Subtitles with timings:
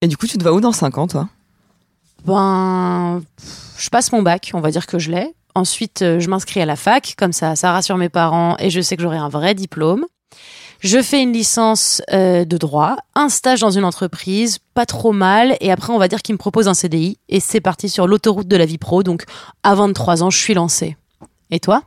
[0.00, 1.28] Et du coup, tu te vas où dans 5 ans, toi?
[2.24, 3.22] Ben,
[3.78, 5.34] je passe mon bac, on va dire que je l'ai.
[5.54, 8.80] Ensuite, euh, je m'inscris à la fac, comme ça, ça rassure mes parents et je
[8.80, 10.04] sais que j'aurai un vrai diplôme.
[10.80, 15.56] Je fais une licence euh, de droit, un stage dans une entreprise, pas trop mal,
[15.60, 18.46] et après on va dire qu'il me propose un CDI, et c'est parti sur l'autoroute
[18.46, 19.24] de la vie pro, donc
[19.64, 20.96] à 23 ans, je suis lancée.
[21.50, 21.82] Et toi?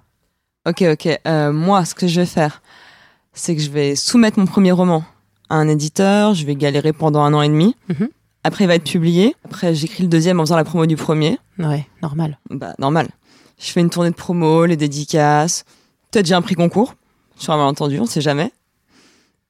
[0.67, 1.07] Ok, ok.
[1.25, 2.61] Euh, moi, ce que je vais faire,
[3.31, 5.05] c'est que je vais soumettre mon premier roman
[5.51, 7.75] à un éditeur, je vais galérer pendant un an et demi.
[7.89, 8.09] Mhm.
[8.43, 9.35] Après, il va être publié.
[9.45, 11.37] Après, j'écris le deuxième en faisant la promo du premier.
[11.59, 12.39] Ouais, normal.
[12.49, 13.09] Bah, normal.
[13.59, 15.65] Je fais une tournée de promo, les dédicaces.
[16.09, 16.95] Peut-être j'ai un prix concours.
[17.35, 18.51] Sur un malentendu, on sait jamais.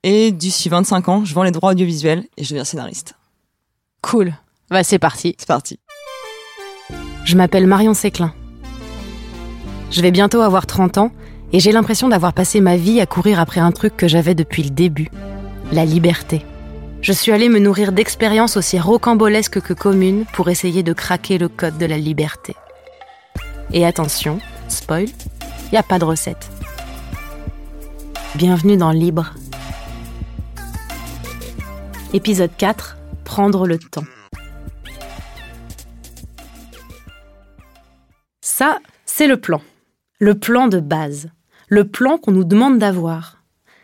[0.04, 3.14] Et d'ici 25 ans, je vends les droits audiovisuels et je deviens scénariste.
[4.02, 4.34] Cool.
[4.70, 5.36] Bah c'est parti.
[5.38, 5.80] C'est parti.
[7.24, 8.34] Je m'appelle Marion Séclin.
[9.92, 11.12] Je vais bientôt avoir 30 ans
[11.54, 14.64] et j'ai l'impression d'avoir passé ma vie à courir après un truc que j'avais depuis
[14.64, 15.10] le début,
[15.72, 16.46] la liberté.
[17.02, 21.48] Je suis allée me nourrir d'expériences aussi rocambolesques que communes pour essayer de craquer le
[21.48, 22.56] code de la liberté.
[23.72, 26.50] Et attention, spoil, il n'y a pas de recette.
[28.36, 29.34] Bienvenue dans Libre.
[32.14, 34.04] Épisode 4, prendre le temps.
[38.42, 39.62] Ça, c'est le plan.
[40.20, 41.30] Le plan de base.
[41.70, 43.41] Le plan qu'on nous demande d'avoir.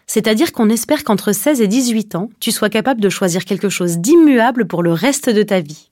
[0.07, 3.97] C'est-à-dire qu'on espère qu'entre 16 et 18 ans, tu sois capable de choisir quelque chose
[3.97, 5.89] d'immuable pour le reste de ta vie.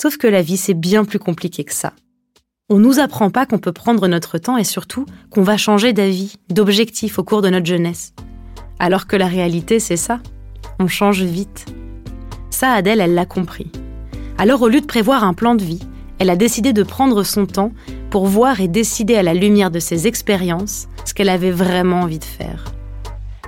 [0.00, 1.92] Sauf que la vie, c'est bien plus compliqué que ça.
[2.68, 6.36] On nous apprend pas qu'on peut prendre notre temps et surtout qu'on va changer d'avis,
[6.50, 8.12] d'objectif au cours de notre jeunesse.
[8.78, 10.20] Alors que la réalité, c'est ça.
[10.78, 11.66] On change vite.
[12.50, 13.70] Ça, Adèle, elle l'a compris.
[14.36, 15.80] Alors au lieu de prévoir un plan de vie,
[16.18, 17.72] elle a décidé de prendre son temps
[18.10, 22.18] pour voir et décider à la lumière de ses expériences ce qu'elle avait vraiment envie
[22.18, 22.64] de faire.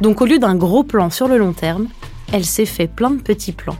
[0.01, 1.89] Donc au lieu d'un gros plan sur le long terme,
[2.33, 3.77] elle s'est fait plein de petits plans.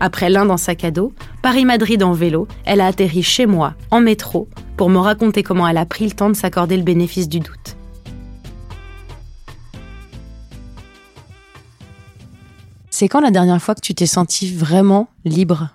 [0.00, 4.00] Après l'un dans sac à dos, Paris-Madrid en vélo, elle a atterri chez moi, en
[4.00, 7.40] métro, pour me raconter comment elle a pris le temps de s'accorder le bénéfice du
[7.40, 7.76] doute.
[12.90, 15.68] C'est quand la dernière fois que tu t'es sentie vraiment libre?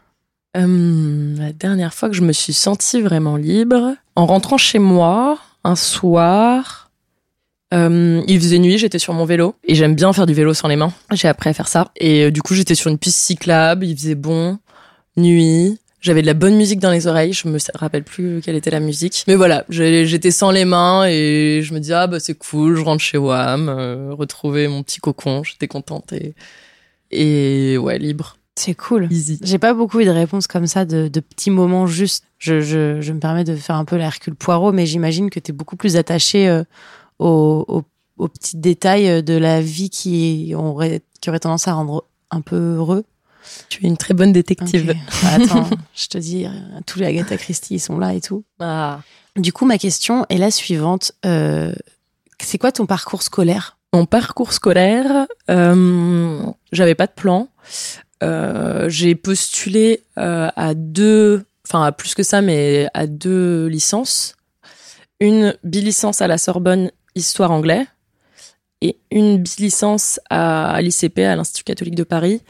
[0.57, 5.37] Euh, la dernière fois que je me suis sentie vraiment libre, en rentrant chez moi,
[5.63, 6.88] un soir,
[7.73, 10.67] euh, il faisait nuit, j'étais sur mon vélo et j'aime bien faire du vélo sans
[10.67, 10.91] les mains.
[11.13, 13.95] J'ai appris à faire ça et euh, du coup j'étais sur une piste cyclable, il
[13.95, 14.57] faisait bon,
[15.17, 15.77] nuit.
[16.01, 18.79] J'avais de la bonne musique dans les oreilles, je me rappelle plus quelle était la
[18.79, 19.25] musique.
[19.27, 22.81] Mais voilà, j'étais sans les mains et je me dis ah bah c'est cool, je
[22.81, 26.33] rentre chez WAM, euh, retrouver mon petit cocon, j'étais contente et,
[27.11, 29.07] et ouais, libre, C'est cool.
[29.41, 32.25] J'ai pas beaucoup eu de réponses comme ça, de, de petits moments juste.
[32.39, 35.39] Je, je, je me permets de faire un peu la Hercule Poirot, mais j'imagine que
[35.39, 36.63] tu es beaucoup plus attaché euh,
[37.19, 37.83] aux, aux,
[38.17, 42.75] aux petits détails de la vie qui aurait, qui aurait tendance à rendre un peu
[42.75, 43.05] heureux.
[43.69, 44.85] Tu es une très bonne détective.
[44.85, 46.45] Bah, attends, je te dis,
[46.85, 48.43] tous les Agatha Christie, ils sont là et tout.
[48.59, 48.99] Ah.
[49.35, 51.13] Du coup, ma question est la suivante.
[51.25, 51.73] Euh,
[52.41, 53.77] c'est quoi ton parcours scolaire?
[53.93, 57.47] Mon parcours scolaire, euh, j'avais pas de plan.
[58.21, 64.35] Euh, j'ai postulé à deux, enfin à plus que ça, mais à deux licences.
[65.19, 67.85] Une bilicence à la Sorbonne, histoire anglais,
[68.81, 72.41] et une bilicence à l'ICP, à l'Institut catholique de Paris,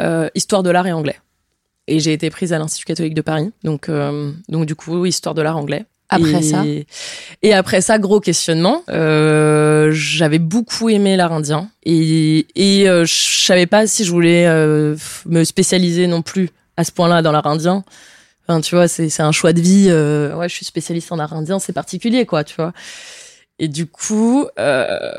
[0.00, 1.16] euh, histoire de l'art et anglais.
[1.88, 5.34] Et j'ai été prise à l'Institut catholique de Paris, donc euh, donc du coup histoire
[5.34, 5.84] de l'art anglais.
[6.10, 6.64] Après Et- ça
[7.42, 8.82] Et après ça, gros questionnement.
[8.88, 14.46] Euh, J'avais beaucoup aimé l'art indien et, et euh, je savais pas si je voulais
[14.46, 16.48] euh, me spécialiser non plus
[16.78, 17.84] à ce point-là dans l'art indien.
[18.46, 19.88] Enfin, tu vois, c'est c'est un choix de vie.
[20.34, 22.72] ouais, je suis spécialiste en art indien, c'est particulier, quoi, tu vois.
[23.58, 25.12] Et du coup, euh,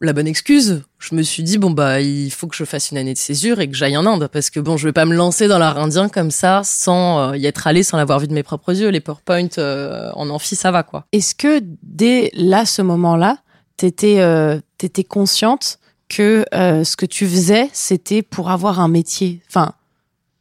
[0.00, 2.98] la bonne excuse, je me suis dit bon bah il faut que je fasse une
[2.98, 5.14] année de césure et que j'aille en Inde parce que bon je vais pas me
[5.14, 8.32] lancer dans l'art indien comme ça sans euh, y être allé sans l'avoir vu de
[8.32, 8.90] mes propres yeux.
[8.90, 11.04] Les PowerPoint euh, en amphi ça va quoi.
[11.12, 13.38] Est-ce que dès là, ce moment-là,
[13.76, 19.42] t'étais euh, t'étais consciente que euh, ce que tu faisais, c'était pour avoir un métier?
[19.48, 19.72] Enfin,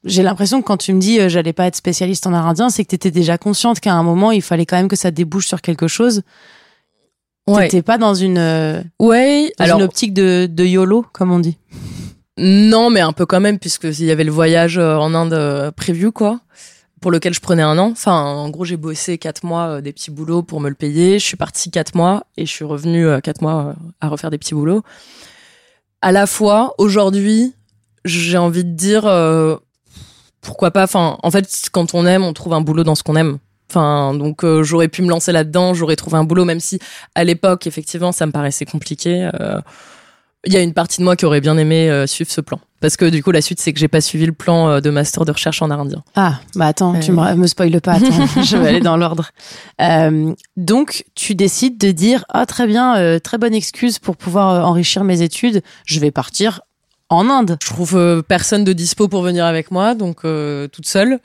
[0.03, 2.84] j'ai l'impression que quand tu me dis j'allais pas être spécialiste en art indien, c'est
[2.84, 5.61] que t'étais déjà consciente qu'à un moment, il fallait quand même que ça débouche sur
[5.61, 6.22] quelque chose.
[7.47, 11.40] T'étais pas dans une euh, Ouais, dans alors une optique de, de YOLO, comme on
[11.40, 11.58] dit.
[12.38, 15.34] non, mais un peu quand même puisque il y avait le voyage euh, en Inde
[15.34, 16.40] euh, prévu quoi,
[17.02, 17.90] pour lequel je prenais un an.
[17.91, 21.20] Enfin, en gros, j'ai bossé quatre mois des petits boulots pour me le payer.
[21.20, 24.53] Je suis partie quatre mois et je suis revenue quatre mois à refaire des petits
[24.53, 24.84] boulots.
[26.02, 27.53] À la fois, aujourd'hui,
[28.05, 29.55] j'ai envie de dire euh,
[30.41, 30.84] pourquoi pas.
[30.84, 33.38] Enfin, en fait, quand on aime, on trouve un boulot dans ce qu'on aime.
[33.69, 36.79] Enfin, donc euh, j'aurais pu me lancer là-dedans, j'aurais trouvé un boulot, même si
[37.16, 39.29] à l'époque, effectivement, ça me paraissait compliqué.
[39.40, 39.59] euh,
[40.46, 42.59] il y a une partie de moi qui aurait bien aimé euh, suivre ce plan.
[42.79, 45.25] Parce que du coup, la suite, c'est que j'ai pas suivi le plan de master
[45.25, 46.03] de recherche en art indien.
[46.16, 49.31] Ah, bah attends, tu me, me spoil pas, attends, je vais aller dans l'ordre.
[49.81, 54.66] Euh, donc, tu décides de dire, ah très bien, euh, très bonne excuse pour pouvoir
[54.66, 56.61] enrichir mes études, je vais partir
[57.09, 57.58] en Inde.
[57.61, 60.22] Je trouve personne de dispo pour venir avec moi, donc
[60.72, 61.19] toute seule.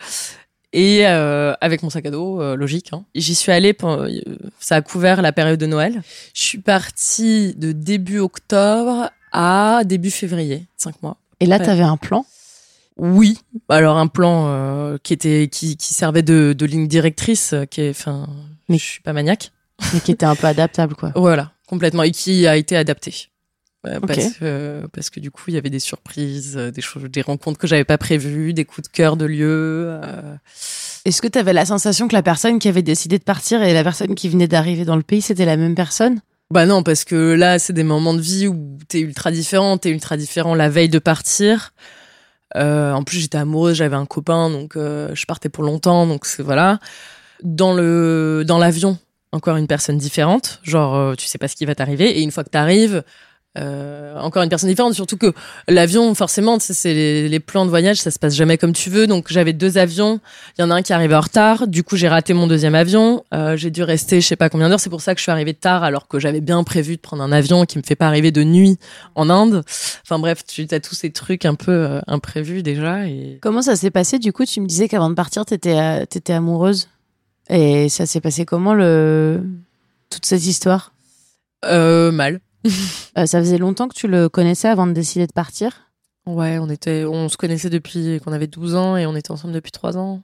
[0.74, 2.90] Et euh, avec mon sac à dos, euh, logique.
[2.92, 3.04] Hein.
[3.14, 4.20] J'y suis allée, pendant- euh,
[4.58, 6.02] ça a couvert la période de Noël.
[6.34, 11.16] Je suis partie de début octobre à début février, cinq mois.
[11.40, 11.64] Et là, Ouais.
[11.66, 12.24] t'avais un plan?
[12.96, 13.38] Oui,
[13.68, 17.80] alors un plan euh, qui était qui, qui servait de, de ligne directrice, euh, qui
[17.82, 18.26] est, enfin,
[18.68, 19.50] Mais- je suis pas maniaque.
[19.92, 21.12] mais qui était un peu adaptable, quoi.
[21.16, 23.28] Voilà, complètement, et qui a été adapté.
[23.84, 24.06] Ok.
[24.06, 27.22] parce, que, parce que du coup, il y avait des surprises, euh, des choses, des
[27.22, 29.86] rencontres que j'avais pas prévues, des coups de cœur de lieu.
[29.88, 30.36] euh.
[31.04, 33.82] Est-ce que t'avais la sensation que la personne qui avait décidé de partir et la
[33.82, 36.20] personne qui venait d'arriver dans le pays, c'était la même personne?
[36.52, 39.90] Bah non, parce que là, c'est des moments de vie où t'es ultra différent, t'es
[39.90, 41.72] ultra différent la veille de partir.
[42.54, 46.78] Euh, en plus, j'étais amoureuse, j'avais un copain, donc je partais pour longtemps, donc voilà.
[47.42, 48.98] Dans le dans l'avion,
[49.32, 52.44] encore une personne différente, genre tu sais pas ce qui va t'arriver, et une fois
[52.44, 53.02] que t'arrives,
[53.58, 54.94] euh, encore une personne différente.
[54.94, 55.32] Surtout que
[55.68, 59.06] l'avion, forcément, c'est les, les plans de voyage, ça se passe jamais comme tu veux.
[59.06, 60.20] Donc j'avais deux avions,
[60.56, 62.74] il y en a un qui arrivait en retard, du coup j'ai raté mon deuxième
[62.74, 64.80] avion, Euh, j'ai dû rester je sais pas combien d'heures.
[64.80, 67.22] C'est pour ça que je suis arrivée tard, alors que j'avais bien prévu de prendre
[67.22, 68.78] un avion qui me fait pas arriver de nuit
[69.14, 69.62] en Inde.
[70.04, 73.06] Enfin bref, tu as tous ces trucs un peu euh, imprévus déjà.
[73.06, 74.18] Et Comment ça s'est passé?
[74.18, 76.88] Du coup, tu me disais qu'avant de partir, t'étais euh, t'étais amoureuse.
[77.48, 79.42] Et ça s'est passé comment le
[80.10, 80.92] toute cette histoire?
[81.64, 82.40] Euh, mal.
[83.18, 85.90] Euh, Ça faisait longtemps que tu le connaissais avant de décider de partir?
[86.26, 89.52] Ouais, on était, on se connaissait depuis qu'on avait 12 ans et on était ensemble
[89.54, 90.22] depuis 3 ans.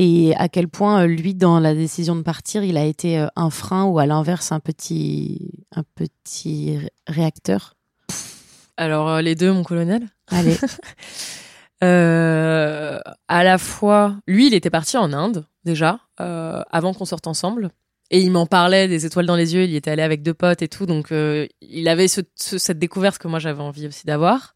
[0.00, 3.26] Et à quel point, euh, lui, dans la décision de partir, il a été euh,
[3.36, 7.74] un frein ou à l'inverse un petit, un petit ré- réacteur?
[8.76, 10.08] Alors les deux, mon colonel.
[10.28, 10.56] Allez,
[11.84, 12.98] Euh,
[13.28, 17.70] à la fois, lui, il était parti en Inde déjà euh, avant qu'on sorte ensemble,
[18.10, 19.64] et il m'en parlait des étoiles dans les yeux.
[19.64, 22.58] Il y était allé avec deux potes et tout, donc euh, il avait ce- ce-
[22.58, 24.54] cette découverte que moi j'avais envie aussi d'avoir.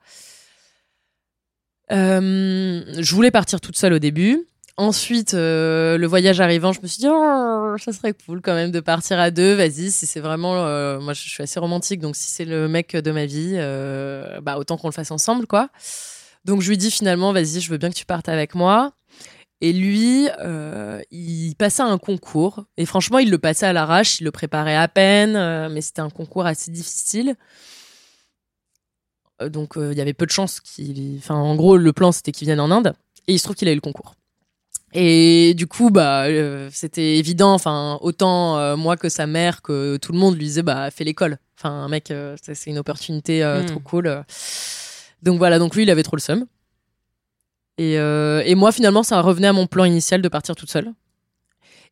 [1.90, 4.46] Euh, je voulais partir toute seule au début.
[4.78, 8.70] Ensuite, euh, le voyage arrivant, je me suis dit, oh, ça serait cool quand même
[8.70, 9.52] de partir à deux.
[9.54, 10.54] Vas-y, si c'est vraiment,
[11.00, 13.52] moi, je suis assez romantique, donc si c'est le mec de ma vie,
[14.42, 15.68] bah autant qu'on le fasse ensemble, quoi.
[16.46, 18.92] Donc je lui dis finalement, vas-y, je veux bien que tu partes avec moi.
[19.64, 22.64] Et lui, euh, il passait un concours.
[22.76, 26.00] Et franchement, il le passait à l'arrache, il le préparait à peine, euh, mais c'était
[26.00, 27.36] un concours assez difficile.
[29.40, 31.14] Euh, donc il y avait peu de chances qu'il...
[31.18, 32.92] Enfin, en gros, le plan, c'était qu'il vienne en Inde.
[33.28, 34.16] Et il se trouve qu'il a eu le concours.
[34.94, 36.26] Et du coup, bah,
[36.72, 37.54] c'était évident.
[37.54, 41.38] Enfin, autant moi que sa mère, que tout le monde lui disait, bah, fais l'école.
[41.56, 42.12] Enfin, mec,
[42.42, 43.66] c'est une opportunité euh, Mm.
[43.66, 44.24] trop cool.
[45.22, 46.46] Donc voilà, donc lui, il avait trop le seum.
[47.82, 50.92] Et, euh, et moi, finalement, ça revenait à mon plan initial de partir toute seule.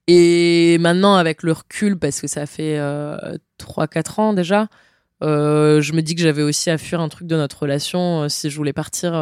[0.06, 3.16] Et maintenant, avec le recul, parce que ça fait euh,
[3.58, 4.68] 3-4 ans déjà,
[5.22, 8.28] euh, je me dis que j'avais aussi à fuir un truc de notre relation euh,
[8.28, 9.12] si je voulais partir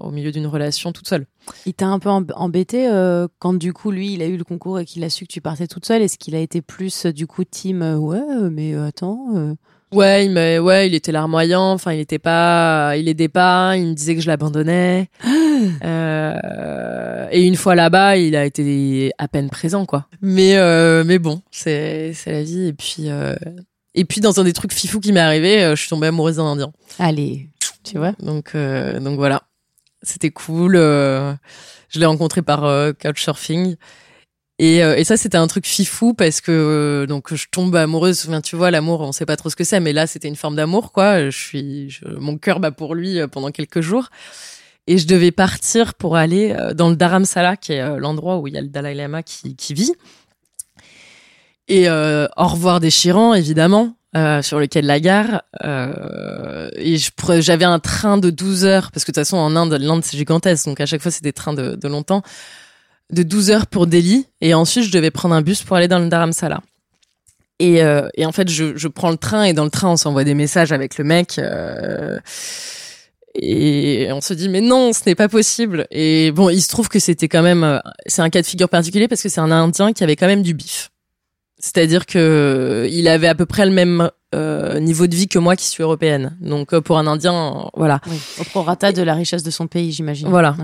[0.00, 1.26] au milieu d'une relation toute seule.
[1.66, 2.88] il t'a un peu emb- embêté
[3.38, 5.40] quand du coup, lui, il a eu le concours et qu'il a su que tu
[5.40, 6.02] partais toute seule?
[6.02, 9.54] Est-ce qu'il a été plus du coup team Ouais, mais attends.
[9.92, 11.72] Ouais, il m'a- ouais, il était larmoyant.
[11.72, 13.76] Enfin, il était pas, il aidait pas.
[13.76, 15.08] Il me disait que je l'abandonnais.
[15.84, 20.06] Euh, et une fois là-bas, il a été à peine présent, quoi.
[20.22, 22.68] Mais, euh, mais bon, c'est, c'est la vie.
[22.68, 23.34] Et puis, euh,
[23.94, 26.36] et puis dans un des trucs fifou qui m'est arrivé, euh, je suis tombée amoureuse
[26.36, 26.72] d'un Indien.
[26.98, 27.48] Allez,
[27.84, 28.12] tu vois?
[28.20, 29.42] Donc, euh, donc voilà,
[30.02, 30.76] c'était cool.
[30.76, 31.34] euh,
[31.90, 32.62] je l'ai rencontré par
[33.02, 33.76] couchsurfing.
[34.62, 38.26] Et, euh, et ça, c'était un truc fifou parce que euh, donc je tombe amoureuse.
[38.28, 40.36] Enfin, tu vois, l'amour, on sait pas trop ce que c'est, mais là, c'était une
[40.36, 41.30] forme d'amour, quoi.
[41.30, 44.08] Je suis, je- mon cœur bat pour lui euh, pendant quelques jours.
[44.86, 48.58] Et je devais partir pour aller dans le Dharamsala, qui est l'endroit où il y
[48.58, 49.92] a le Dalai Lama qui, qui vit.
[51.68, 55.42] Et euh, au revoir déchirant, évidemment, euh, sur le quai de la gare.
[55.64, 56.96] Euh, et
[57.38, 60.16] j'avais un train de 12 heures, parce que de toute façon, en Inde, l'Inde, c'est
[60.16, 62.22] gigantesque, donc à chaque fois, c'est des trains de, de longtemps,
[63.12, 64.26] de 12 heures pour Delhi.
[64.40, 66.60] Et ensuite, je devais prendre un bus pour aller dans le Dharamsala.
[67.58, 69.96] Et, euh, et en fait, je, je prends le train, et dans le train, on
[69.96, 71.38] s'envoie des messages avec le mec.
[71.38, 72.18] euh,
[73.34, 75.86] et on se dit mais non, ce n'est pas possible.
[75.90, 78.68] Et bon, il se trouve que c'était quand même, euh, c'est un cas de figure
[78.68, 80.90] particulier parce que c'est un Indien qui avait quand même du bif.
[81.58, 85.54] C'est-à-dire que il avait à peu près le même euh, niveau de vie que moi
[85.54, 86.36] qui suis européenne.
[86.40, 88.00] Donc pour un Indien, voilà.
[88.08, 90.28] Oui, au prorata de la richesse de son pays, j'imagine.
[90.28, 90.56] Voilà.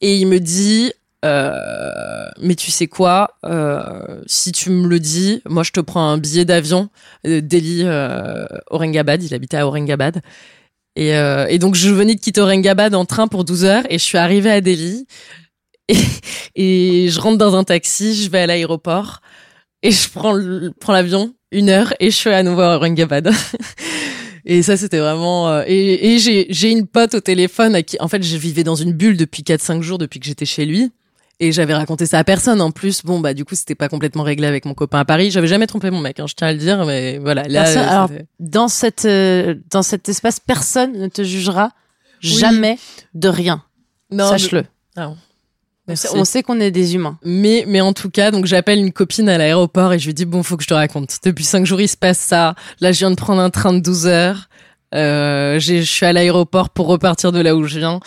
[0.00, 0.92] Et il me dit,
[1.24, 6.08] euh, mais tu sais quoi, euh, si tu me le dis, moi je te prends
[6.08, 6.90] un billet d'avion,
[7.26, 10.22] euh, Delhi, euh, Aurangabad, il habitait à Aurangabad,
[10.96, 13.98] Et, euh, et donc je venais de quitter Aurangabad en train pour 12 heures et
[13.98, 15.06] je suis arrivée à Delhi
[16.54, 19.20] et, je rentre dans un taxi, je vais à l'aéroport
[19.82, 23.30] et je prends l'avion une heure et je suis à nouveau à Aurangabad.
[24.50, 25.62] Et ça, c'était vraiment.
[25.66, 29.18] et j'ai une pote au téléphone à qui, en fait, je vivais dans une bulle
[29.18, 30.90] depuis 4-5 jours depuis que j'étais chez lui.
[31.40, 33.02] Et j'avais raconté ça à personne en plus.
[33.04, 35.30] Bon, bah, du coup, c'était pas complètement réglé avec mon copain à Paris.
[35.30, 37.44] J'avais jamais trompé mon mec, hein, je tiens à le dire, mais voilà.
[37.44, 41.70] Là, Personne- euh, alors, Dans cette euh, dans cet espace, personne ne te jugera
[42.20, 42.78] jamais
[43.14, 43.62] de rien.
[44.10, 44.62] non, Sache-le.
[44.62, 44.66] mais-
[44.96, 45.16] Ah, On
[45.86, 46.08] merci.
[46.08, 47.18] sait- On sait qu'on est des humains.
[47.24, 50.24] Mais, mais en tout cas, donc j'appelle une copine à l'aéroport et je lui dis
[50.24, 51.18] bon, faut que je te raconte.
[51.24, 52.56] Depuis cinq jours, il se passe ça.
[52.80, 54.48] Là, je viens de prendre un train de 12 heures.
[54.94, 58.00] Euh, je suis à l'aéroport pour repartir de là où je viens.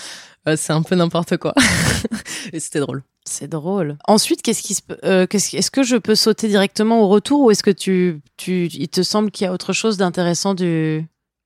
[0.50, 1.54] Euh, c'est un peu n'importe quoi.
[2.52, 3.04] et c'était drôle.
[3.24, 3.98] C'est drôle.
[4.08, 7.64] Ensuite, qu'est-ce qui se euh, est-ce que je peux sauter directement au retour ou est-ce
[7.64, 11.06] que tu tu il te semble qu'il y a autre chose d'intéressant du?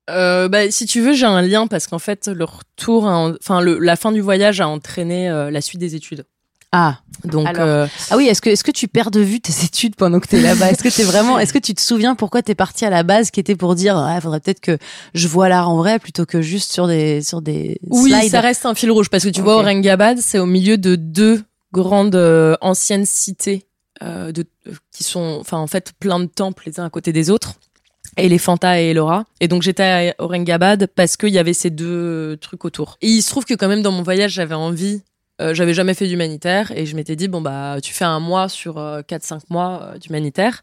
[0.10, 3.60] Euh, bah, si tu veux, j'ai un lien parce qu'en fait, le retour, en- enfin,
[3.60, 6.26] le, la fin du voyage a entraîné euh, la suite des études.
[6.72, 9.66] Ah Donc, Alors, euh, ah oui, est-ce que est-ce que tu perds de vue tes
[9.66, 10.72] études pendant que tu es là-bas?
[10.72, 13.32] Est-ce que t'es vraiment est-ce que tu te souviens pourquoi t'es parti à la base
[13.32, 14.78] qui était pour dire il faudrait peut-être que
[15.14, 18.32] je vois l'art en vrai plutôt que juste sur des sur des Oui, slides?
[18.32, 19.62] ça reste un fil rouge parce que tu vois, Ok.
[19.64, 21.42] Aurangabad, c'est au milieu de deux
[21.76, 23.66] grandes euh, anciennes cités
[24.02, 27.30] euh, euh, qui sont, enfin, en fait, plein de temples les uns à côté des
[27.30, 27.56] autres.
[28.18, 29.26] Elephanta et Ellora.
[29.42, 32.98] Et donc j'étais à Aurangabad parce qu'il y avait ces deux trucs autour.
[33.02, 35.02] Et il se trouve que quand même dans mon voyage, j'avais envie,
[35.40, 38.78] j'avais jamais fait d'humanitaire et je m'étais dit bon bah tu fais un mois sur
[38.78, 40.62] euh, 4-5 mois d'humanitaire.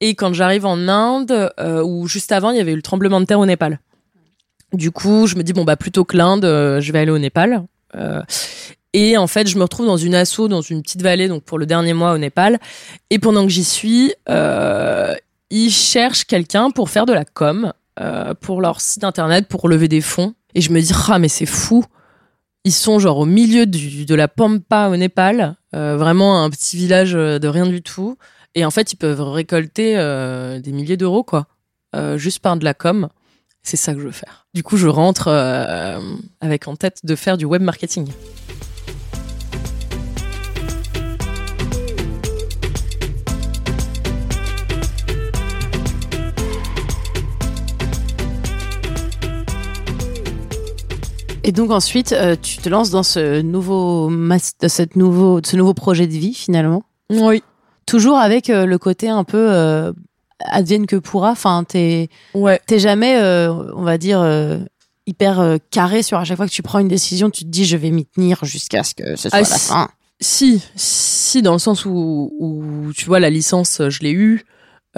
[0.00, 1.52] Et quand j'arrive en Inde,
[1.84, 3.78] où juste avant il y avait eu le tremblement de terre au Népal.
[4.72, 7.62] Du coup, je me dis bon bah plutôt que l'Inde, je vais aller au Népal.
[8.92, 11.58] Et en fait, je me retrouve dans une asso, dans une petite vallée, donc pour
[11.58, 12.58] le dernier mois au Népal.
[13.10, 15.14] Et pendant que j'y suis, euh,
[15.50, 19.88] ils cherchent quelqu'un pour faire de la com euh, pour leur site internet, pour lever
[19.88, 20.34] des fonds.
[20.54, 21.84] Et je me dis ah mais c'est fou.
[22.64, 27.12] Ils sont genre au milieu de la pampa au Népal, euh, vraiment un petit village
[27.12, 28.18] de rien du tout.
[28.54, 29.94] Et en fait, ils peuvent récolter
[30.60, 31.46] des milliers d'euros quoi,
[32.16, 33.08] juste par de la com.
[33.62, 34.46] C'est ça que je veux faire.
[34.52, 35.28] Du coup, je rentre
[36.40, 38.08] avec en tête de faire du web marketing.
[51.42, 55.74] Et donc ensuite, euh, tu te lances dans ce nouveau mas- cette nouveau ce nouveau
[55.74, 56.82] projet de vie finalement?
[57.10, 57.42] Oui.
[57.86, 59.92] Toujours avec euh, le côté un peu euh,
[60.44, 61.30] advienne que pourra.
[61.30, 62.60] Enfin, t'es Ouais.
[62.66, 64.22] t'es jamais, euh, on va dire,
[65.06, 67.76] hyper carré sur à chaque fois que tu prends une décision, tu te dis je
[67.76, 69.68] vais m'y tenir jusqu'à ce que ce soit Ah, la si.
[69.68, 69.88] fin.
[70.22, 74.44] Si, si, dans le sens où, où tu vois, la licence, je l'ai eu,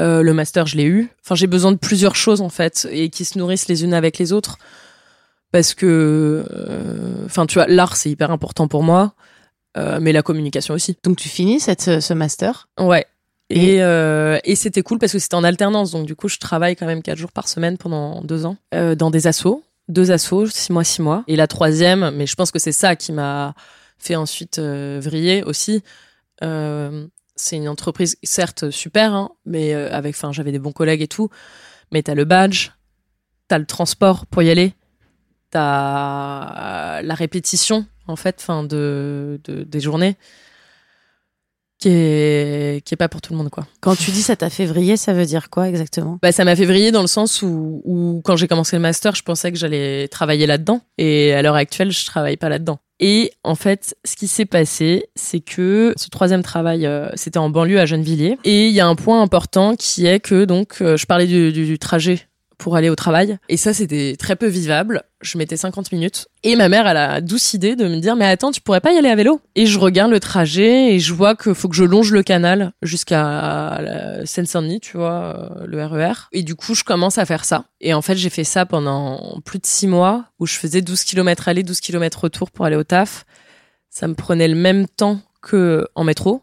[0.00, 1.08] euh, le master, je l'ai eu.
[1.25, 4.18] Enfin, j'ai besoin de plusieurs choses, en fait, et qui se nourrissent les unes avec
[4.18, 4.58] les autres.
[5.52, 9.12] Parce que, euh, enfin, tu vois, l'art, c'est hyper important pour moi,
[9.76, 10.97] euh, mais la communication aussi.
[11.02, 12.68] Donc tu finis cette, ce, master?
[12.80, 13.06] Ouais.
[13.50, 15.90] Et, euh, et c'était cool parce que c'était en alternance.
[15.90, 19.11] Donc, du coup, je travaille quand même quatre jours par semaine pendant deux ans dans
[19.11, 19.62] des assos.
[19.88, 21.23] Deux assos, six mois, six mois.
[21.26, 23.54] Et la troisième, mais je pense que c'est ça qui m'a
[23.99, 25.82] fait ensuite vriller aussi.
[26.40, 31.28] C'est une entreprise, certes, super, hein, mais avec, enfin, j'avais des bons collègues et tout.
[31.90, 32.71] Mais t'as le badge,
[33.49, 34.73] t'as le transport pour y aller,
[35.52, 40.16] t'as euh, la répétition, en fait, fin de, de, des journées
[41.78, 43.66] qui est qui est pas pour tout le monde quoi.
[43.80, 46.16] Quand tu dis ça t'a fait vriller, ça veut dire quoi exactement?
[46.23, 49.16] Bah ça m'a fait vriller dans le sens où, où quand j'ai commencé le master,
[49.16, 52.78] je pensais que j'allais travailler là-dedans et à l'heure actuelle, je travaille pas là-dedans.
[53.00, 57.50] Et en fait, ce qui s'est passé, c'est que ce troisième travail, euh, c'était en
[57.50, 58.38] banlieue à Gennevilliers.
[58.44, 61.52] Et il y a un point important qui est que donc euh, je parlais du,
[61.52, 62.21] du- du trajet
[62.62, 63.38] pour aller au travail.
[63.49, 65.02] Et ça, c'était très peu vivable.
[65.21, 66.28] Je mettais 50 minutes.
[66.45, 68.81] Et ma mère, elle a la douce idée de me dire, mais attends, tu pourrais
[68.81, 69.40] pas y aller à vélo?
[69.57, 72.73] Et je regarde le trajet et je vois qu'il faut que je longe le canal
[72.81, 76.28] jusqu'à la Seine-Saint-Denis, tu vois, euh, le RER.
[76.31, 77.64] Et du coup, je commence à faire ça.
[77.81, 81.02] Et en fait, j'ai fait ça pendant plus de six mois où je faisais 12
[81.02, 83.25] km aller, 12 km retour pour aller au taf.
[83.90, 86.42] Ça me prenait le même temps que en métro.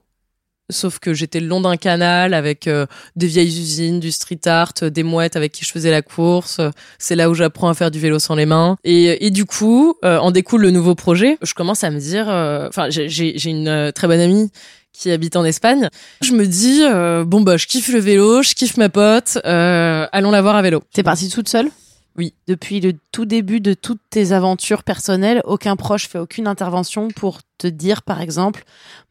[0.69, 2.85] Sauf que j'étais le long d'un canal avec euh,
[3.15, 6.61] des vieilles usines, du street art, euh, des mouettes avec qui je faisais la course.
[6.99, 8.77] C'est là où j'apprends à faire du vélo sans les mains.
[8.83, 11.37] Et, et du coup, euh, en découle le nouveau projet.
[11.41, 14.51] Je commence à me dire, euh, enfin, j'ai- une euh, très bonne amie
[14.93, 15.89] qui habite en Espagne.
[16.21, 20.05] Je me dis, euh, bon bah, je kiffe le vélo, je kiffe ma pote, euh,
[20.11, 20.83] allons la voir à vélo.
[20.93, 21.69] T'es partie toute seule?
[22.17, 22.33] Oui.
[22.47, 27.39] Depuis le tout début de toutes tes aventures personnelles, aucun proche fait aucune intervention pour
[27.57, 28.63] te dire, par exemple,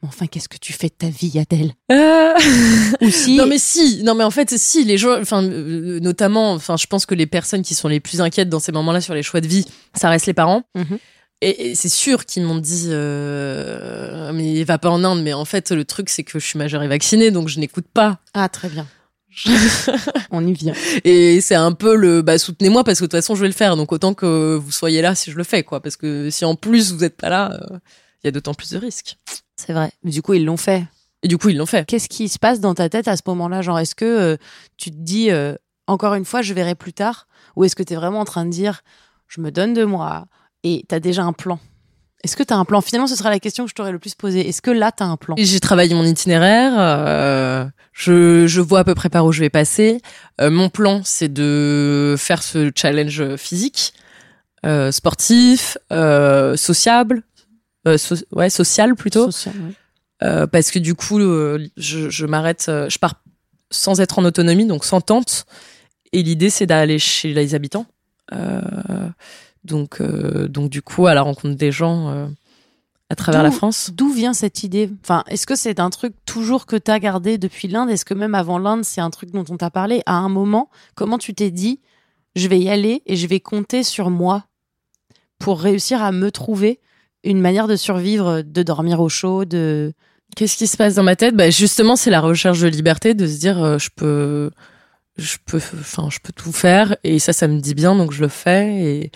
[0.03, 1.73] mais enfin, qu'est-ce que tu fais de ta vie, Adèle?
[1.91, 2.35] Euh,
[3.01, 3.37] Ou si.
[3.37, 6.87] Non mais si, non mais en fait si les gens, enfin euh, notamment, enfin je
[6.87, 9.41] pense que les personnes qui sont les plus inquiètes dans ces moments-là sur les choix
[9.41, 9.65] de vie,
[9.95, 10.63] ça reste les parents.
[10.75, 10.99] Mhm.
[11.41, 15.23] Et, et c'est sûr qu'ils m'ont dit, euh, mais va pas en Inde.
[15.23, 17.87] Mais en fait le truc c'est que je suis majeure et vaccinée, donc je n'écoute
[17.93, 18.19] pas.
[18.35, 18.87] Ah, très bien.
[20.31, 20.75] On y vient.
[21.05, 23.55] Et c'est un peu le, bah soutenez-moi parce que de toute façon je vais le
[23.55, 26.45] faire, donc autant que vous soyez là si je le fais quoi, parce que si
[26.45, 27.79] en plus vous êtes pas là, euh,
[28.23, 29.17] il y a d'autant plus de risques.
[29.57, 29.93] C'est vrai.
[30.03, 30.85] Mais du coup, ils l'ont fait.
[31.23, 31.85] Et du coup ils l'ont fait.
[31.87, 33.61] Qu'est-ce qui se passe dans ta tête à ce moment-là?
[33.63, 34.37] Genre, est-ce que euh,
[34.77, 35.55] tu te dis, euh,
[35.87, 37.27] encore une fois, je verrai plus tard?
[37.57, 38.83] Ou est-ce que tu es vraiment en train de dire,
[39.27, 40.27] je me donne de moi
[40.63, 41.59] et tu as déjà un plan?
[42.25, 42.81] Est-ce que tu as un plan?
[42.81, 44.49] Finalement, ce sera la question que je t'aurais le plus posée.
[44.49, 45.35] Est-ce que là, tu as un plan?
[45.39, 49.51] J'ai travaillé mon itinéraire, euh, je, je vois à peu près par où je vais
[49.51, 50.01] passer.
[50.41, 53.93] Euh, mon plan, c'est de faire ce challenge physique,
[54.67, 55.79] euh, sportif,
[56.57, 57.23] sociable,
[57.97, 59.55] so- ouais, social plutôt, Social,
[60.21, 60.47] ouais.
[60.51, 63.15] Parce que du coup, je, je m'arrête, je pars
[63.71, 65.47] sans être en autonomie, donc sans tente.
[66.13, 67.87] Et l'idée, c'est d'aller chez les habitants.
[68.33, 68.61] Euh,
[69.65, 72.27] donc, euh, donc du coup, à la rencontre des gens euh,
[73.11, 73.91] à travers la France.
[73.95, 74.91] D'où vient cette idée?
[75.03, 77.91] Enfin, est-ce que c'est un truc toujours que tu as gardé depuis l'Inde?
[77.91, 80.03] Est-ce que même avant l'Inde, c'est un truc dont on t'a parlé?
[80.07, 81.81] À un moment, comment tu t'es dit,
[82.37, 84.45] je vais y aller et je vais compter sur moi
[85.39, 86.81] pour réussir à me trouver
[87.25, 89.93] une manière de survivre, de dormir au chaud, de...
[90.37, 91.35] Qu'est-ce qui se passe dans ma tête?
[91.35, 94.51] Bah Justement, c'est la recherche de liberté, de se dire euh, je peux,
[95.17, 98.21] je peux, enfin, je peux tout faire et ça, ça me dit bien, donc je
[98.21, 99.13] le fais et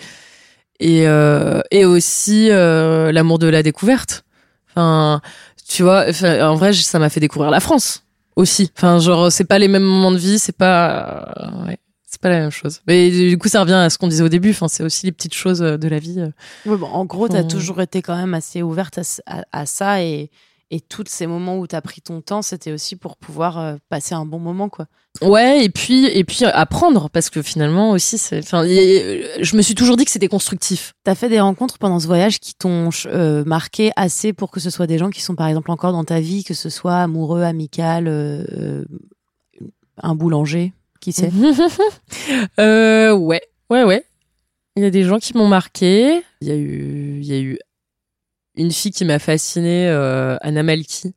[0.83, 4.23] et euh, et aussi euh, l'amour de la découverte.
[4.69, 5.21] Enfin,
[5.67, 8.03] tu vois, en vrai, ça m'a fait découvrir la France
[8.35, 8.71] aussi.
[8.75, 12.29] Enfin, genre, c'est pas les mêmes moments de vie, c'est pas, euh, ouais, c'est pas
[12.29, 12.81] la même chose.
[12.87, 14.49] Mais du coup, ça revient à ce qu'on disait au début.
[14.51, 16.19] Enfin, c'est aussi les petites choses de la vie.
[16.65, 19.65] Ouais, bon, en gros, tu as Faut- toujours été quand même assez ouverte à- à
[19.65, 20.29] ça et,
[20.73, 23.75] et tous ces moments où tu as pris ton temps, c'était aussi pour pouvoir euh,
[23.89, 24.87] passer un bon moment, quoi.
[25.21, 29.95] Ouais, et puis et puis apprendre parce que finalement aussi, enfin, je me suis toujours
[29.95, 30.93] dit que c'était constructif.
[31.03, 34.71] T'as fait des rencontres pendant ce voyage qui t'ont euh, marqué assez pour que ce
[34.71, 37.43] soit des gens qui sont par exemple encore dans ta vie, que ce soit amoureux,
[37.43, 38.85] amical, euh, euh,
[40.01, 41.31] un boulanger, qui sait
[42.59, 44.03] euh, ouais, ouais, ouais.
[44.75, 46.23] Il y a des gens qui m'ont marqué.
[46.41, 47.59] Il y a eu, il y a eu
[48.55, 51.13] une fille qui m'a fascinée, euh, Anna Malki,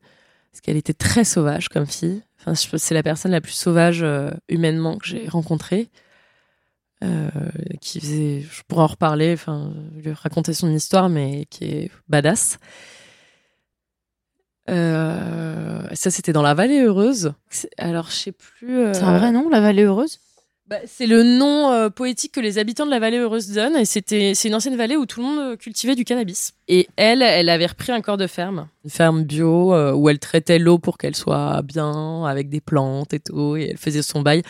[0.51, 2.21] parce qu'elle était très sauvage comme fille.
[2.39, 5.89] Enfin, c'est la personne la plus sauvage euh, humainement que j'ai rencontrée.
[7.03, 7.29] Euh,
[7.79, 12.57] qui faisait, je pourrais en reparler, enfin, lui raconter son histoire, mais qui est badass.
[14.69, 17.33] Euh, ça, c'était dans la vallée heureuse.
[17.77, 18.93] Alors, je sais plus.
[18.93, 20.19] C'est un vrai nom, la vallée heureuse?
[20.67, 23.77] Bah, c'est le nom euh, poétique que les habitants de la vallée heureuse donnent.
[23.77, 26.53] Et c'était, c'est une ancienne vallée où tout le monde euh, cultivait du cannabis.
[26.67, 30.19] Et elle, elle avait repris un corps de ferme, une ferme bio euh, où elle
[30.19, 33.55] traitait l'eau pour qu'elle soit bien, avec des plantes et tout.
[33.55, 34.43] Et elle faisait son bail.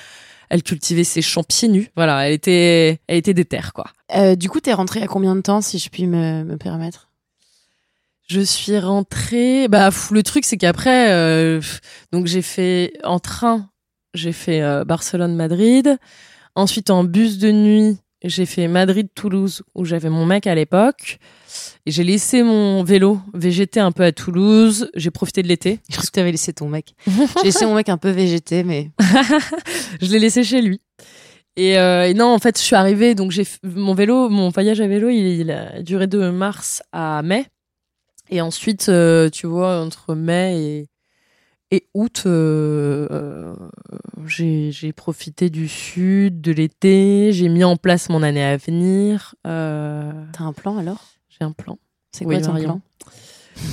[0.49, 1.91] Elle cultivait ses champs pieds nus.
[1.95, 3.85] Voilà, elle était, elle était déterre, quoi.
[4.15, 7.09] Euh, Du coup, t'es rentrée à combien de temps, si je puis me, me permettre?
[8.29, 9.67] Je suis rentrée.
[9.67, 11.61] Bah, le truc, c'est qu'après, euh,
[12.11, 13.69] donc j'ai fait en train,
[14.17, 15.97] j'ai fait euh, Barcelone-Madrid.
[16.55, 21.19] Ensuite, en bus de nuit, j'ai fait Madrid-Toulouse, où j'avais mon mec à l'époque.
[21.85, 24.89] Et j'ai laissé mon vélo végéter un peu à Toulouse.
[24.95, 25.79] J'ai profité de l'été.
[25.89, 26.95] Je crois que t'avais laissé ton mec.
[27.07, 28.91] J'ai laissé mon mec un peu végété, mais
[30.01, 30.81] je l'ai laissé chez lui.
[31.55, 34.79] Et, euh, et non, en fait, je suis arrivée, donc j'ai mon vélo, mon voyage
[34.79, 37.47] à vélo, il, il a duré de mars à mai.
[38.29, 40.87] Et ensuite, euh, tu vois, entre mai et,
[41.71, 43.55] et août, euh, euh,
[44.25, 49.35] j'ai profité du sud, de l'été, j'ai mis en place mon année à venir.
[49.45, 51.03] Euh, t'as un plan alors?
[51.29, 51.77] j'ai un plan.
[52.11, 52.81] C'est Oui, quoi ton plan?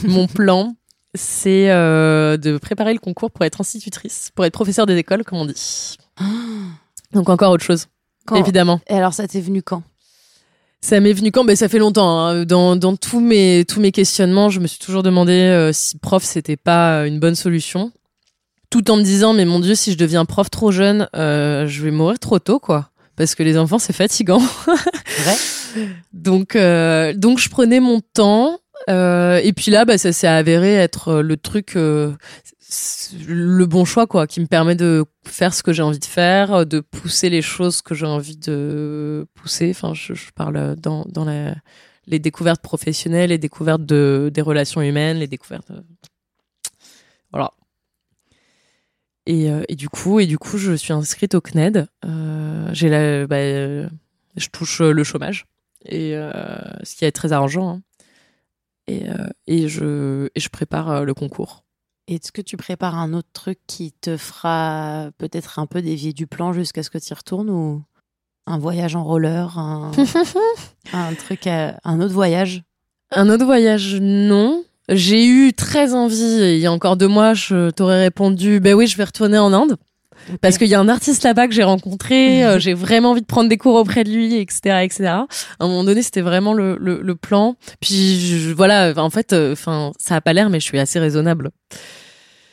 [0.05, 0.77] Mon plan,
[1.15, 5.39] c'est euh, de préparer le concours pour être institutrice, pour être professeur des écoles, comme
[5.39, 5.97] on dit.
[7.13, 7.87] Donc encore autre chose,
[8.27, 8.81] Quand- évidemment.
[8.89, 9.83] Et alors, ça t'est venu quand?
[10.85, 11.44] Ça m'est venu quand?
[11.44, 12.18] Ben, Ça fait longtemps.
[12.27, 12.44] hein.
[12.44, 16.23] Dans, dans tous, mes, tous mes questionnements, je me suis toujours demandé euh, si prof,
[16.23, 17.90] c'était pas euh, une bonne solution.
[18.68, 21.83] Tout en me disant, mais mon Dieu, si je deviens prof trop jeune, euh, je
[21.83, 22.90] vais mourir trop tôt, quoi.
[23.16, 24.42] Parce que les enfants, c'est fatigant.
[24.66, 25.37] Vrai
[26.12, 28.59] Donc, euh, donc je prenais mon temps.
[28.90, 32.12] euh, et puis là, bah, ça s'est avéré être le truc, euh,
[33.27, 36.66] le bon choix, quoi, qui me permet de faire ce que j'ai envie de faire,
[36.66, 39.70] de pousser les choses que j'ai envie de pousser.
[39.70, 41.55] Enfin, je, parle dans, dans la-
[42.07, 45.70] les découvertes professionnelles, les découvertes de, des relations humaines, les découvertes.
[45.70, 45.81] euh,
[47.33, 47.50] Voilà.
[49.27, 51.87] Et, euh, et du coup, et du coup, je suis inscrite au CNED.
[52.05, 53.88] Euh, j'ai la, bah, euh,
[54.37, 55.46] Je touche euh, le chômage,
[55.87, 56.31] et euh,
[56.83, 57.70] ce qui est très arrangeant.
[57.77, 57.83] hein.
[58.87, 61.63] Et, euh, et, je, et je prépare euh, le concours.
[62.07, 66.27] Est-ce que tu prépares un autre truc qui te fera peut-être un peu dévier du
[66.27, 67.83] plan jusqu'à ce que tu y retournes ou
[68.47, 69.90] un voyage en roller, un,
[70.93, 72.62] un truc, à- un autre voyage?
[73.11, 74.64] Un autre voyage, non.
[74.90, 76.17] J'ai eu très envie,
[76.57, 79.51] il y a encore deux mois, je t'aurais répondu, ben oui, je vais retourner en
[79.55, 79.77] Inde.
[80.41, 83.27] Parce qu'il y a un artiste là-bas que j'ai rencontré, euh, j'ai vraiment envie de
[83.27, 85.05] prendre des cours auprès de lui, etc., etc.
[85.07, 85.27] À
[85.61, 87.57] un moment donné, c'était vraiment le, le, le plan.
[87.81, 90.99] Puis je- voilà, en fait, euh, enfin, ça a pas l'air, mais je suis assez
[90.99, 91.51] raisonnable.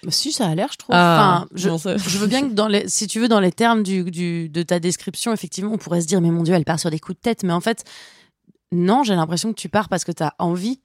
[0.04, 0.96] Bah, Si, ça a l'air, je trouve.
[0.96, 3.40] Ah, enfin, je, bon, ça- je veux bien que dans les, si tu veux, dans
[3.40, 6.56] les termes du, du, de ta description, effectivement, on pourrait se dire, mais mon Dieu,
[6.56, 7.44] elle part sur des coups de tête.
[7.44, 7.84] Mais en fait,
[8.72, 10.82] non, j'ai l'impression que tu pars parce que tu as envie.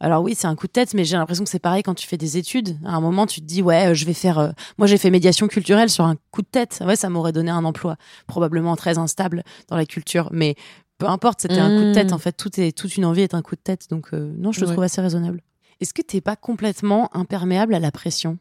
[0.00, 2.06] Alors oui, c'est un coup de tête, mais j'ai l'impression que c'est pareil quand tu
[2.06, 2.76] fais des études.
[2.84, 4.38] À un moment, tu te dis, ouais, euh, je vais faire.
[4.38, 6.82] euh, Moi, j'ai fait médiation culturelle sur un coup de tête.
[6.84, 10.56] Ouais, ça m'aurait donné un emploi probablement très instable dans la culture, mais
[10.98, 12.10] peu importe, c'était un coup de tête.
[12.10, 12.14] Mm.
[12.14, 13.88] En fait, tout est toute une envie est un coup de tête.
[13.88, 14.72] Donc euh, non, je le Ouais.
[14.72, 15.40] trouve assez raisonnable.
[15.80, 18.38] Est-ce que t'es pas complètement imperméable à la pression?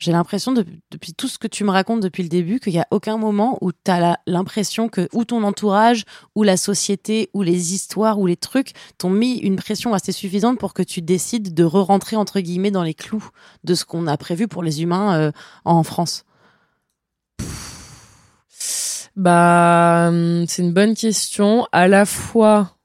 [0.00, 2.78] J'ai l'impression, de- depuis tout ce que tu me racontes depuis le début, qu'il n'y
[2.80, 7.42] a aucun moment où tu as l'impression que ou ton entourage, ou la société, ou
[7.42, 11.52] les histoires, ou les trucs t'ont mis une pression assez suffisante pour que tu décides
[11.52, 13.28] de re-rentrer, entre guillemets, dans les clous
[13.64, 15.32] de ce qu'on a prévu pour les humains euh,
[15.66, 16.24] en France.
[19.16, 21.66] Bah, hum, c'est une bonne question.
[21.72, 22.76] À la fois,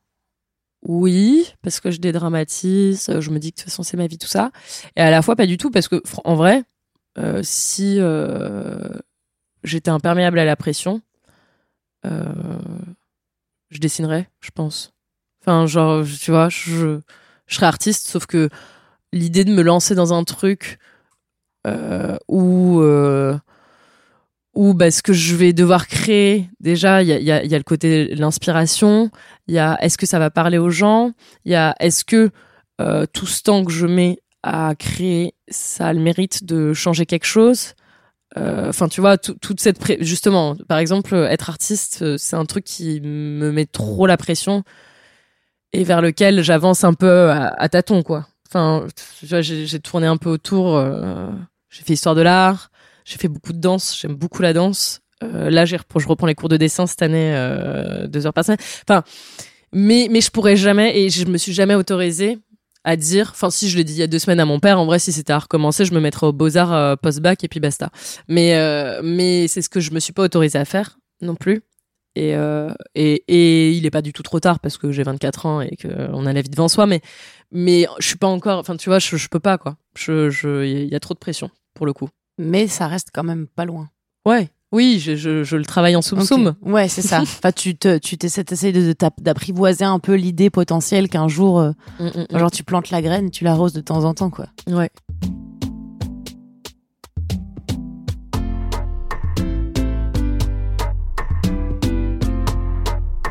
[0.83, 4.07] oui, parce que je dédramatise, euh, je me dis que de toute façon c'est ma
[4.07, 4.51] vie, tout ça.
[4.97, 6.63] Et à la fois, pas du tout, parce que en vrai,
[7.17, 8.89] euh, si euh,
[9.63, 11.01] j'étais imperméable à la pression,
[12.05, 12.23] euh,
[13.69, 14.93] je dessinerais, je pense.
[15.41, 16.99] Enfin, genre, tu vois, je,
[17.47, 18.49] serais artiste, sauf que
[19.13, 20.79] l'idée de me lancer dans un truc
[22.27, 22.81] où
[24.53, 28.21] où bah, ce que je vais devoir créer, déjà, il y a, le côté de
[28.21, 29.11] l'inspiration,
[29.47, 31.11] il y a est-ce que ça va parler aux gens,
[31.43, 32.31] il y a est-ce que
[33.13, 37.25] tout ce temps que je mets à créer, ça a le mérite de changer quelque
[37.25, 37.73] chose.
[38.37, 42.35] Euh, Enfin, tu vois, tout- toute cette pré- justement, par exemple, être artiste, euh, c'est
[42.35, 44.63] un truc qui me met trop la pression
[45.73, 48.27] et vers lequel j'avance un peu à, tâtons, quoi.
[48.47, 48.85] Enfin,
[49.23, 50.75] j'ai tourné un peu autour.
[50.75, 51.29] euh,
[51.69, 52.69] j'ai fait histoire de l'art,
[53.03, 55.01] j'ai fait beaucoup de danse, j'aime beaucoup la danse.
[55.23, 55.75] Euh, là, je
[56.07, 57.33] reprends les cours de dessin cette année,
[58.07, 58.59] deux heures par semaine.
[58.87, 59.03] Enfin,
[59.73, 62.37] mais mais je pourrais jamais et je me suis jamais autorisée
[62.85, 63.31] à dire.
[63.31, 64.99] Enfin, si je l'ai dit il y a deux semaines à mon père, en vrai,
[64.99, 67.89] si c'était à recommencer, je me mettrais au beaux arts euh, post-bac et puis basta.
[68.29, 71.61] Mais euh, mais c'est ce que je me suis pas autorisée à faire non plus.
[72.17, 75.45] Et, euh, et, et il est pas du tout trop tard parce que j'ai 24
[75.47, 77.01] ans et qu'on a la vie devant soi, mais,
[77.51, 79.75] mais je suis pas encore, enfin, tu vois, je, je peux pas, quoi.
[79.97, 82.07] Je, je, il y a trop de pression, pour le coup.
[82.37, 83.89] Mais ça reste quand même pas loin.
[84.25, 84.49] Ouais.
[84.75, 86.25] Oui, je, je, je le travaille en soum Ok.
[86.25, 86.53] soum.
[86.63, 87.21] Ouais, c'est ça.
[87.21, 91.29] enfin, tu te, tu t'essaies, t'essaies de, de t'ap- d'apprivoiser un peu l'idée potentielle qu'un
[91.29, 92.37] jour, euh, Mm, mm, mm.
[92.39, 94.47] genre, tu plantes la graine, tu l'arroses de temps en temps, quoi.
[94.67, 94.89] Ouais.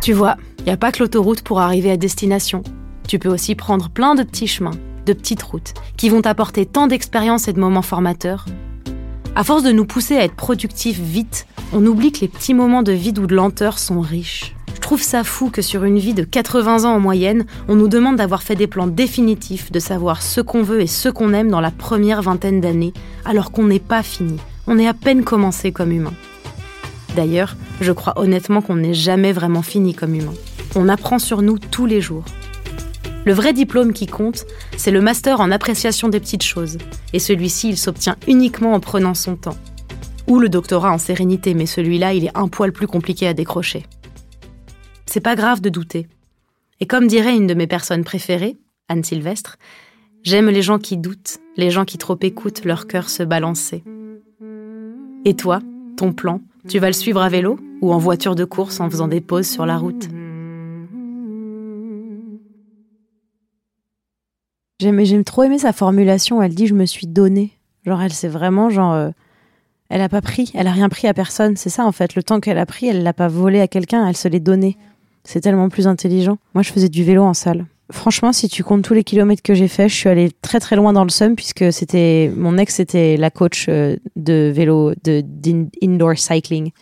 [0.03, 2.63] Tu vois, il n'y a pas que l'autoroute pour arriver à destination.
[3.09, 4.73] Tu peux aussi prendre plein de petits chemins,
[5.07, 8.45] de petites routes, qui vont t'apporter tant d'expériences et de moments formateurs.
[9.37, 12.85] À force de nous pousser à être productifs vite, on oublie que les petits moments
[12.85, 14.55] de vide ou de lenteur sont riches.
[14.73, 17.89] Je trouve ça fou que sur une vie de 80 ans en moyenne, on nous
[17.89, 21.51] demande d'avoir fait des plans définitifs, de savoir ce qu'on veut et ce qu'on aime
[21.51, 22.93] dans la première vingtaine d'années,
[23.25, 24.37] alors qu'on n'est pas fini.
[24.69, 26.15] On est à peine commencé comme humain.
[27.17, 30.35] D'ailleurs, je crois honnêtement qu'on n'est jamais vraiment fini comme humain.
[30.77, 32.25] On apprend sur nous tous les jours.
[33.25, 34.45] Le vrai diplôme qui compte,
[34.77, 36.77] c'est le master en appréciation des petites choses.
[37.15, 39.57] Et celui-ci, il s'obtient uniquement en prenant son temps.
[40.29, 43.85] Ou le doctorat en sérénité, mais celui-là, il est un poil plus compliqué à décrocher.
[45.07, 46.07] C'est pas grave de douter.
[46.81, 48.59] Et comme dirait une de mes personnes préférées,
[48.89, 49.57] Anne Sylvestre,
[50.23, 53.85] j'aime les gens qui doutent, les gens qui trop écoutent leur cœur se balancer.
[55.25, 55.61] Et toi,
[55.97, 59.09] ton plan, tu vas le suivre à vélo ou en voiture de course en faisant
[59.09, 60.09] des pauses sur la route?
[64.85, 66.43] J'aime, j'aime trop aimé sa formulation.
[66.43, 67.53] Elle dit je me suis donnée.
[67.87, 69.09] Genre elle c'est vraiment genre euh,
[69.89, 71.57] elle a pas pris, elle a rien pris à personne.
[71.57, 72.15] C'est ça en fait.
[72.17, 74.77] Le temps qu'elle a pris, elle l'a pas volé à quelqu'un, elle se l'est donné.
[75.25, 76.37] C'est tellement plus intelligent.
[76.53, 77.65] Moi je faisais du vélo en salle.
[77.91, 80.77] Franchement, si tu comptes tous les kilomètres que j'ai fait, je suis allée très très
[80.77, 85.25] loin dans le SUM puisque c'était mon ex était la coach euh, de vélo de
[85.83, 86.73] indoor cycling.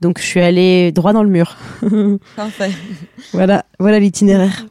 [0.00, 1.56] Donc je suis allée droit dans le mur.
[2.36, 2.70] Parfait.
[3.32, 4.66] Voilà, voilà l'itinéraire.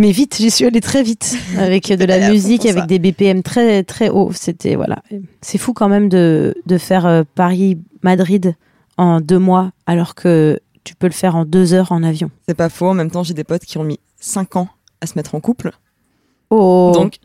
[0.00, 2.86] Mais vite, j'y suis allée très vite avec de la musique, avec ça.
[2.86, 4.32] des BPM très très hauts.
[4.32, 5.02] C'était voilà,
[5.42, 8.56] c'est fou quand même de de faire euh, Paris Madrid
[8.96, 12.30] en deux mois, alors que tu peux le faire en deux heures en avion.
[12.48, 12.86] C'est pas faux.
[12.86, 14.68] En même temps, j'ai des potes qui ont mis 5 ans
[15.02, 15.70] à se mettre en couple.
[16.48, 16.92] Oh.
[16.94, 17.16] Donc,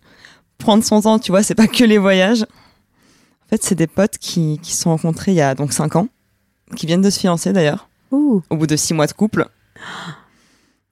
[0.57, 2.43] prendre son temps, tu vois, c'est pas que les voyages.
[2.43, 5.95] En fait, c'est des potes qui, qui se sont rencontrés il y a donc 5
[5.95, 6.09] ans,
[6.75, 9.47] qui viennent de se fiancer d'ailleurs, au bout de 6 mois de couple.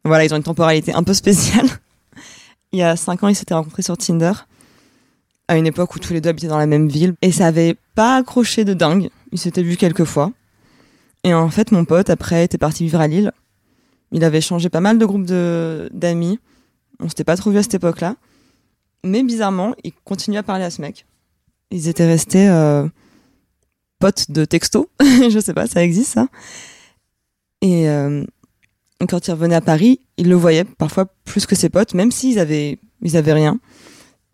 [0.06, 1.68] Voilà, ils ont une temporalité un peu spéciale.
[2.72, 4.34] Il y a 5 ans, ils s'étaient rencontrés sur Tinder,
[5.48, 7.76] à une époque où tous les deux habitaient dans la même ville, et ça avait
[7.96, 9.10] pas accroché de dingue.
[9.32, 10.32] Ils s'étaient vus quelques fois.
[11.24, 13.32] Et en fait, mon pote, après, était parti vivre à Lille.
[14.12, 16.40] Il avait changé pas mal de groupes de- d'amis.
[17.00, 18.16] On s'était pas trop vus à cette époque-là.
[19.06, 21.06] Mais bizarrement, il continuait à parler à ce mec.
[21.72, 22.88] Ils étaient restés euh,
[24.00, 24.90] potes de texto.
[25.02, 26.28] je sais pas, ça existe ça.
[27.62, 28.24] Et euh,
[29.08, 32.40] quand il revenait à Paris, il le voyait parfois plus que ses potes, même s'ils
[32.40, 33.60] avaient, ils avaient rien.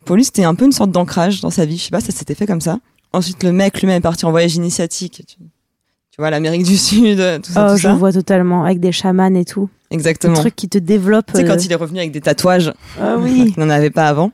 [0.06, 1.78] Pour lui, c'était un peu une sorte d'ancrage dans sa vie.
[1.78, 2.80] Je sais pas, ça s'était fait comme ça.
[3.14, 5.24] Ensuite, le mec lui-même est parti en voyage initiatique.
[5.28, 7.94] Tu, vois, l'Amérique du Sud, tout ça, Oh, tout je ça.
[7.94, 9.70] vois totalement, avec des chamans et tout.
[9.90, 10.36] Des Exactement.
[10.36, 11.32] trucs qui te développent.
[11.34, 13.52] Tu sais, euh, quand il est revenu avec des tatouages, Ah oui.
[13.54, 14.32] qu'il n'en avait pas avant.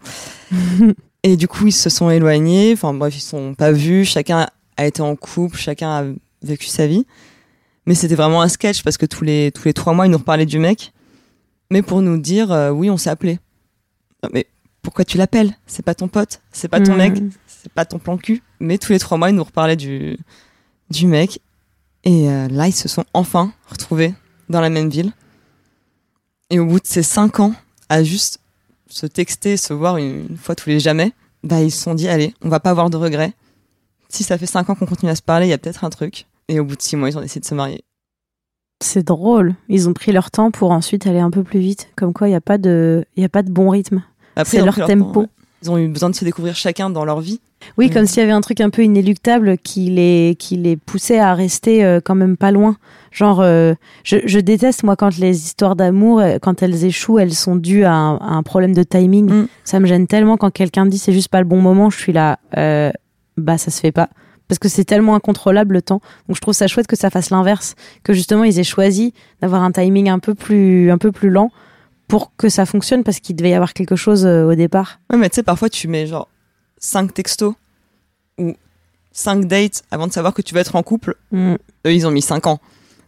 [1.24, 2.74] Et du coup, ils se sont éloignés.
[2.74, 4.06] Enfin, bref, ils se sont pas vus.
[4.06, 6.04] Chacun a été en couple, chacun a
[6.44, 7.06] vécu sa vie.
[7.86, 10.18] Mais c'était vraiment un sketch parce que tous les, tous les trois mois, ils nous
[10.18, 10.92] reparlaient du mec.
[11.72, 13.40] Mais pour nous dire, euh, oui, on s'est appelé.
[14.24, 14.48] Non, Mais
[14.82, 15.56] pourquoi tu l'appelles?
[15.68, 16.98] C'est pas ton pote, c'est pas ton Hmm.
[16.98, 18.42] mec, c'est pas ton plan cul.
[18.60, 20.18] Mais tous les trois mois, ils nous reparlaient du,
[20.90, 21.42] du mec.
[22.04, 24.14] Et euh, là, ils se sont enfin retrouvés
[24.50, 25.12] dans la même ville.
[26.52, 27.54] Et au bout de ces cinq ans,
[27.90, 28.40] à juste
[28.88, 31.12] se texter, se voir une, une fois tous les jamais,
[31.44, 33.34] bah ils se sont dit allez, on va pas avoir de regrets.
[34.10, 35.90] Si ça fait cinq ans qu'on continue à se parler, il y a peut-être un
[35.90, 36.28] truc.
[36.50, 37.84] Et au bout de six mois, ils ont décidé de se marier.
[38.84, 39.56] C'est drôle.
[39.70, 41.88] Ils ont pris leur temps pour ensuite aller un peu plus vite.
[41.96, 44.04] Comme quoi, il n'y a, pas de- y a pas de bon rythme.
[44.44, 45.12] C'est leur tempo.
[45.14, 45.28] temps, ouais.
[45.64, 47.40] Ils ont eu besoin de se découvrir chacun dans leur vie.
[47.78, 51.18] Oui, comme s'il y avait un truc un peu inéluctable qui les, qui les poussait
[51.18, 52.78] à rester euh, quand même pas loin.
[53.12, 57.34] Genre, euh, je, je déteste, moi, quand les histoires d'amour, euh, quand elles échouent, elles
[57.34, 59.32] sont dues à un, à un problème de timing.
[59.32, 59.48] Mm.
[59.64, 61.98] Ça me gêne tellement quand quelqu'un me dit c'est juste pas le bon moment, je
[61.98, 62.92] suis là, euh,
[63.38, 64.10] bah ça se fait pas.
[64.48, 66.02] Parce que c'est tellement incontrôlable le temps.
[66.28, 67.76] Donc je trouve ça chouette que ça fasse l'inverse.
[68.04, 71.52] Que justement, ils aient choisi d'avoir un timing un peu plus, un peu plus lent
[72.08, 75.00] pour que ça fonctionne parce qu'il devait y avoir quelque chose euh, au départ.
[75.12, 76.28] Ouais, mais tu sais, parfois tu mets genre
[76.78, 77.56] cinq textos
[78.38, 78.54] ou
[79.12, 81.16] cinq dates avant de savoir que tu vas être en couple.
[81.32, 81.54] Mm.
[81.88, 82.60] Eux, ils ont mis cinq ans.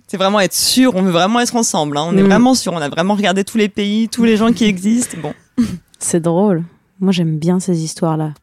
[0.07, 1.97] C'est vraiment être sûr, on veut vraiment être ensemble.
[1.97, 2.05] hein.
[2.07, 2.27] On est Mm.
[2.27, 5.17] vraiment sûr, on a vraiment regardé tous les pays, tous les gens qui existent.
[5.21, 5.33] Bon,
[5.99, 6.63] C'est drôle.
[6.99, 8.33] Moi, j'aime bien ces histoires-là.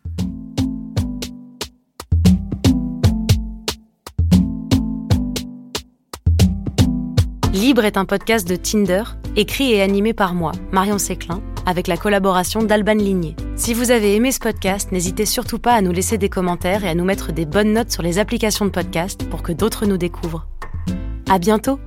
[7.55, 9.05] Libre est un podcast de Tinder,
[9.37, 13.37] écrit et animé par moi, Marion Séclin, avec la collaboration d'Alban Ligné.
[13.55, 16.89] Si vous avez aimé ce podcast, n'hésitez surtout pas à nous laisser des commentaires et
[16.89, 19.99] à nous mettre des bonnes notes sur les applications de podcast pour que d'autres nous
[19.99, 20.49] découvrent.
[21.31, 21.79] À bientôt!